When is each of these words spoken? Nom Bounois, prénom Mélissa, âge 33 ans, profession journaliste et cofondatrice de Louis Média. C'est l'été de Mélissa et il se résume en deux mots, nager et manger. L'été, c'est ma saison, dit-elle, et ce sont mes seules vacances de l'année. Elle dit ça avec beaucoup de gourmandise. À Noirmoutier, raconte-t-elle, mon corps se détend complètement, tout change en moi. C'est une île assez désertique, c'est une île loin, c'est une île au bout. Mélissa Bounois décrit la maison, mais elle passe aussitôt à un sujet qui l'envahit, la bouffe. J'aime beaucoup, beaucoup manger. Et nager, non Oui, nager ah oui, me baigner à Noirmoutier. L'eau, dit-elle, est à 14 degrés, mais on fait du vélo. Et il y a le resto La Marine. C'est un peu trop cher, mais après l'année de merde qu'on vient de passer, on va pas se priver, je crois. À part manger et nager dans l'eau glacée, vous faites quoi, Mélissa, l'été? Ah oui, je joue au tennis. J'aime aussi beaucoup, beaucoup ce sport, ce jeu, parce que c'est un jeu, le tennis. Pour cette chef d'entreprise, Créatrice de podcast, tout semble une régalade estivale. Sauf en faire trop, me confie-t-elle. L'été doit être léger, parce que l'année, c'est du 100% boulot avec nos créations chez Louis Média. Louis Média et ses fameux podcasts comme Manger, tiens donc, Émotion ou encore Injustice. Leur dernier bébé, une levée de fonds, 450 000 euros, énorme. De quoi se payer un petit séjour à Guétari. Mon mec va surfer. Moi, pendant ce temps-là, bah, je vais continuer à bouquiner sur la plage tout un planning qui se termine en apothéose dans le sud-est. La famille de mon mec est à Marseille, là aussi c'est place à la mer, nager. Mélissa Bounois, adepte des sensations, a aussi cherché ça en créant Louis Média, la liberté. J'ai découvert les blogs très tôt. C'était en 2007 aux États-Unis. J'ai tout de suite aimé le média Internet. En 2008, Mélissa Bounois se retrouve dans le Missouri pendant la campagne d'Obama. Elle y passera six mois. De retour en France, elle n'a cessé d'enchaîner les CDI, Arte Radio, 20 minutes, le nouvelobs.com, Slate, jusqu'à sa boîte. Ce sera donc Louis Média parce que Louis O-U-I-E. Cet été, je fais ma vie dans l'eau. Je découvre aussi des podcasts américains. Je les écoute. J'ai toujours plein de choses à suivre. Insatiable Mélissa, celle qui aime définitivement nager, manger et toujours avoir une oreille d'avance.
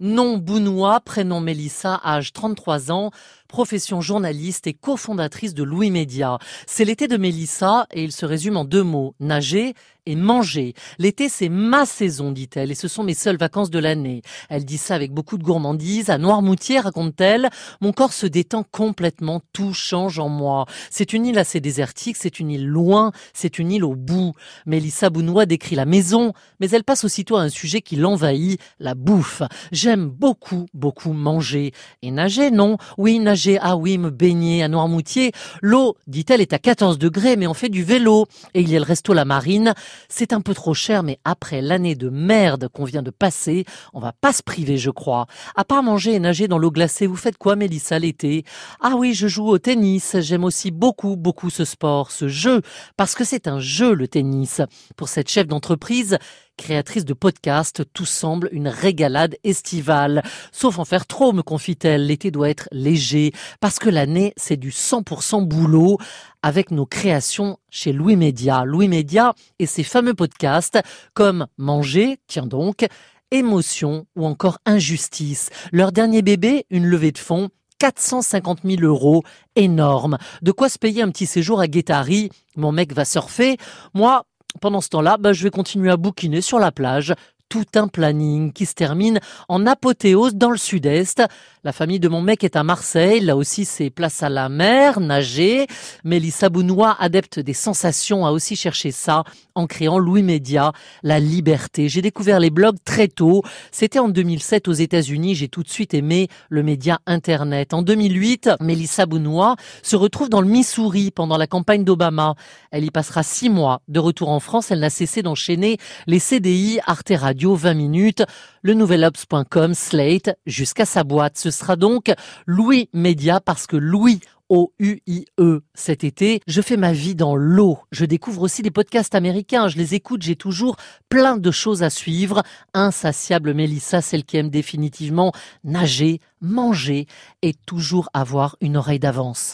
Nom 0.00 0.38
Bounois, 0.38 1.00
prénom 1.00 1.40
Mélissa, 1.40 2.00
âge 2.04 2.32
33 2.32 2.90
ans, 2.90 3.10
profession 3.46 4.00
journaliste 4.00 4.66
et 4.66 4.74
cofondatrice 4.74 5.54
de 5.54 5.62
Louis 5.62 5.92
Média. 5.92 6.38
C'est 6.66 6.84
l'été 6.84 7.06
de 7.06 7.16
Mélissa 7.16 7.86
et 7.92 8.02
il 8.02 8.10
se 8.10 8.26
résume 8.26 8.56
en 8.56 8.64
deux 8.64 8.82
mots, 8.82 9.14
nager 9.20 9.74
et 10.06 10.16
manger. 10.16 10.74
L'été, 10.98 11.28
c'est 11.28 11.48
ma 11.48 11.86
saison, 11.86 12.32
dit-elle, 12.32 12.70
et 12.70 12.74
ce 12.74 12.88
sont 12.88 13.04
mes 13.04 13.14
seules 13.14 13.36
vacances 13.36 13.70
de 13.70 13.78
l'année. 13.78 14.22
Elle 14.48 14.64
dit 14.64 14.78
ça 14.78 14.94
avec 14.94 15.12
beaucoup 15.12 15.38
de 15.38 15.42
gourmandise. 15.42 16.10
À 16.10 16.18
Noirmoutier, 16.18 16.80
raconte-t-elle, 16.80 17.50
mon 17.80 17.92
corps 17.92 18.12
se 18.12 18.26
détend 18.26 18.64
complètement, 18.70 19.40
tout 19.52 19.72
change 19.72 20.18
en 20.18 20.28
moi. 20.28 20.66
C'est 20.90 21.12
une 21.12 21.26
île 21.26 21.38
assez 21.38 21.60
désertique, 21.60 22.16
c'est 22.18 22.40
une 22.40 22.50
île 22.50 22.66
loin, 22.66 23.12
c'est 23.32 23.58
une 23.58 23.72
île 23.72 23.84
au 23.84 23.94
bout. 23.94 24.34
Mélissa 24.66 25.10
Bounois 25.10 25.46
décrit 25.46 25.76
la 25.76 25.86
maison, 25.86 26.32
mais 26.60 26.70
elle 26.70 26.84
passe 26.84 27.04
aussitôt 27.04 27.36
à 27.36 27.42
un 27.42 27.48
sujet 27.48 27.80
qui 27.80 27.96
l'envahit, 27.96 28.60
la 28.78 28.94
bouffe. 28.94 29.42
J'aime 29.72 30.08
beaucoup, 30.08 30.66
beaucoup 30.74 31.12
manger. 31.12 31.72
Et 32.02 32.10
nager, 32.10 32.50
non 32.50 32.76
Oui, 32.98 33.18
nager 33.18 33.58
ah 33.60 33.76
oui, 33.76 33.98
me 33.98 34.10
baigner 34.10 34.62
à 34.62 34.68
Noirmoutier. 34.68 35.32
L'eau, 35.62 35.96
dit-elle, 36.06 36.40
est 36.40 36.52
à 36.52 36.58
14 36.58 36.98
degrés, 36.98 37.36
mais 37.36 37.46
on 37.46 37.54
fait 37.54 37.68
du 37.68 37.82
vélo. 37.82 38.26
Et 38.54 38.60
il 38.60 38.70
y 38.70 38.76
a 38.76 38.78
le 38.78 38.84
resto 38.84 39.12
La 39.12 39.24
Marine. 39.24 39.74
C'est 40.08 40.32
un 40.32 40.40
peu 40.40 40.54
trop 40.54 40.74
cher, 40.74 41.02
mais 41.02 41.18
après 41.24 41.60
l'année 41.60 41.94
de 41.94 42.08
merde 42.08 42.68
qu'on 42.68 42.84
vient 42.84 43.02
de 43.02 43.10
passer, 43.10 43.64
on 43.92 44.00
va 44.00 44.12
pas 44.12 44.32
se 44.32 44.42
priver, 44.42 44.78
je 44.78 44.90
crois. 44.90 45.26
À 45.56 45.64
part 45.64 45.82
manger 45.82 46.14
et 46.14 46.20
nager 46.20 46.48
dans 46.48 46.58
l'eau 46.58 46.70
glacée, 46.70 47.06
vous 47.06 47.16
faites 47.16 47.38
quoi, 47.38 47.56
Mélissa, 47.56 47.98
l'été? 47.98 48.44
Ah 48.80 48.94
oui, 48.96 49.14
je 49.14 49.28
joue 49.28 49.48
au 49.48 49.58
tennis. 49.58 50.16
J'aime 50.20 50.44
aussi 50.44 50.70
beaucoup, 50.70 51.16
beaucoup 51.16 51.50
ce 51.50 51.64
sport, 51.64 52.10
ce 52.10 52.28
jeu, 52.28 52.62
parce 52.96 53.14
que 53.14 53.24
c'est 53.24 53.48
un 53.48 53.60
jeu, 53.60 53.94
le 53.94 54.08
tennis. 54.08 54.60
Pour 54.96 55.08
cette 55.08 55.30
chef 55.30 55.46
d'entreprise, 55.46 56.18
Créatrice 56.56 57.04
de 57.04 57.14
podcast, 57.14 57.82
tout 57.92 58.04
semble 58.04 58.48
une 58.52 58.68
régalade 58.68 59.36
estivale. 59.42 60.22
Sauf 60.52 60.78
en 60.78 60.84
faire 60.84 61.06
trop, 61.06 61.32
me 61.32 61.42
confie-t-elle. 61.42 62.06
L'été 62.06 62.30
doit 62.30 62.48
être 62.48 62.68
léger, 62.70 63.32
parce 63.60 63.78
que 63.78 63.90
l'année, 63.90 64.32
c'est 64.36 64.56
du 64.56 64.70
100% 64.70 65.44
boulot 65.44 65.98
avec 66.42 66.70
nos 66.70 66.86
créations 66.86 67.58
chez 67.70 67.92
Louis 67.92 68.16
Média. 68.16 68.64
Louis 68.64 68.88
Média 68.88 69.34
et 69.58 69.66
ses 69.66 69.82
fameux 69.82 70.14
podcasts 70.14 70.78
comme 71.12 71.46
Manger, 71.58 72.18
tiens 72.28 72.46
donc, 72.46 72.86
Émotion 73.32 74.06
ou 74.14 74.26
encore 74.26 74.58
Injustice. 74.64 75.50
Leur 75.72 75.90
dernier 75.90 76.22
bébé, 76.22 76.66
une 76.70 76.86
levée 76.86 77.10
de 77.10 77.18
fonds, 77.18 77.48
450 77.80 78.60
000 78.64 78.82
euros, 78.82 79.24
énorme. 79.56 80.18
De 80.42 80.52
quoi 80.52 80.68
se 80.68 80.78
payer 80.78 81.02
un 81.02 81.10
petit 81.10 81.26
séjour 81.26 81.60
à 81.60 81.66
Guétari. 81.66 82.30
Mon 82.56 82.70
mec 82.70 82.92
va 82.92 83.04
surfer. 83.04 83.56
Moi, 83.92 84.24
pendant 84.60 84.80
ce 84.80 84.88
temps-là, 84.90 85.16
bah, 85.18 85.32
je 85.32 85.42
vais 85.42 85.50
continuer 85.50 85.90
à 85.90 85.96
bouquiner 85.96 86.40
sur 86.40 86.58
la 86.58 86.72
plage 86.72 87.14
tout 87.54 87.78
un 87.78 87.86
planning 87.86 88.52
qui 88.52 88.66
se 88.66 88.74
termine 88.74 89.20
en 89.48 89.64
apothéose 89.64 90.34
dans 90.34 90.50
le 90.50 90.56
sud-est. 90.56 91.22
La 91.62 91.70
famille 91.70 92.00
de 92.00 92.08
mon 92.08 92.20
mec 92.20 92.42
est 92.42 92.56
à 92.56 92.64
Marseille, 92.64 93.20
là 93.20 93.36
aussi 93.36 93.64
c'est 93.64 93.90
place 93.90 94.24
à 94.24 94.28
la 94.28 94.48
mer, 94.48 94.98
nager. 94.98 95.68
Mélissa 96.02 96.48
Bounois, 96.48 96.96
adepte 96.98 97.38
des 97.38 97.54
sensations, 97.54 98.26
a 98.26 98.32
aussi 98.32 98.56
cherché 98.56 98.90
ça 98.90 99.22
en 99.54 99.68
créant 99.68 100.00
Louis 100.00 100.24
Média, 100.24 100.72
la 101.04 101.20
liberté. 101.20 101.88
J'ai 101.88 102.02
découvert 102.02 102.40
les 102.40 102.50
blogs 102.50 102.76
très 102.84 103.06
tôt. 103.06 103.42
C'était 103.70 104.00
en 104.00 104.08
2007 104.08 104.66
aux 104.66 104.72
États-Unis. 104.72 105.36
J'ai 105.36 105.48
tout 105.48 105.62
de 105.62 105.68
suite 105.68 105.94
aimé 105.94 106.28
le 106.48 106.64
média 106.64 106.98
Internet. 107.06 107.72
En 107.72 107.82
2008, 107.82 108.50
Mélissa 108.60 109.06
Bounois 109.06 109.54
se 109.82 109.94
retrouve 109.94 110.28
dans 110.28 110.40
le 110.40 110.48
Missouri 110.48 111.12
pendant 111.12 111.36
la 111.36 111.46
campagne 111.46 111.84
d'Obama. 111.84 112.34
Elle 112.72 112.84
y 112.84 112.90
passera 112.90 113.22
six 113.22 113.48
mois. 113.48 113.80
De 113.86 114.00
retour 114.00 114.30
en 114.30 114.40
France, 114.40 114.72
elle 114.72 114.80
n'a 114.80 114.90
cessé 114.90 115.22
d'enchaîner 115.22 115.78
les 116.08 116.18
CDI, 116.18 116.80
Arte 116.84 117.12
Radio, 117.14 117.43
20 117.52 117.74
minutes, 117.74 118.22
le 118.62 118.72
nouvelobs.com, 118.72 119.74
Slate, 119.74 120.30
jusqu'à 120.46 120.86
sa 120.86 121.04
boîte. 121.04 121.36
Ce 121.36 121.50
sera 121.50 121.76
donc 121.76 122.10
Louis 122.46 122.88
Média 122.94 123.40
parce 123.40 123.66
que 123.66 123.76
Louis 123.76 124.20
O-U-I-E. 124.48 125.62
Cet 125.74 126.04
été, 126.04 126.40
je 126.46 126.60
fais 126.60 126.76
ma 126.76 126.92
vie 126.92 127.14
dans 127.14 127.36
l'eau. 127.36 127.78
Je 127.92 128.04
découvre 128.04 128.42
aussi 128.42 128.62
des 128.62 128.70
podcasts 128.70 129.14
américains. 129.14 129.68
Je 129.68 129.76
les 129.76 129.94
écoute. 129.94 130.22
J'ai 130.22 130.36
toujours 130.36 130.76
plein 131.08 131.36
de 131.36 131.50
choses 131.50 131.82
à 131.82 131.90
suivre. 131.90 132.42
Insatiable 132.74 133.54
Mélissa, 133.54 134.00
celle 134.00 134.24
qui 134.24 134.36
aime 134.36 134.50
définitivement 134.50 135.32
nager, 135.64 136.20
manger 136.40 137.06
et 137.42 137.54
toujours 137.66 138.08
avoir 138.14 138.56
une 138.60 138.76
oreille 138.76 138.98
d'avance. 138.98 139.52